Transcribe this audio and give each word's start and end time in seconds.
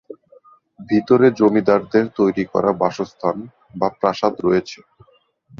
ভিতরে 0.79 1.27
জমিদারদের 1.39 2.05
তৈরি 2.17 2.43
করা 2.53 2.71
বাসস্থান 2.81 3.37
বা 3.79 3.87
প্রাসাদ 3.99 4.33
রয়েছে। 4.45 4.79